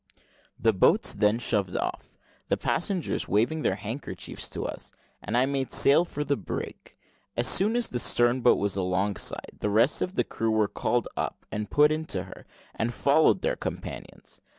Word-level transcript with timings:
The 0.57 0.73
boats 0.73 1.13
then 1.13 1.37
shoved 1.37 1.77
off, 1.77 2.17
the 2.47 2.57
passengers 2.57 3.27
waving 3.27 3.61
their 3.61 3.75
handkerchiefs 3.75 4.49
to 4.49 4.65
us, 4.65 4.91
and 5.21 5.37
I 5.37 5.45
made 5.45 5.71
sail 5.71 6.05
for 6.05 6.23
the 6.23 6.35
brig. 6.35 6.95
As 7.37 7.47
soon 7.47 7.75
as 7.75 7.87
the 7.89 7.99
stern 7.99 8.41
boat 8.41 8.57
was 8.57 8.75
alongside, 8.75 9.59
the 9.59 9.69
rest 9.69 10.01
of 10.01 10.15
the 10.15 10.23
crew 10.23 10.49
were 10.49 10.67
called 10.67 11.07
up 11.15 11.45
and 11.51 11.69
put 11.69 11.91
into 11.91 12.23
her, 12.23 12.47
and 12.73 12.91
followed 12.91 13.43
their 13.43 13.55
companions. 13.55 14.41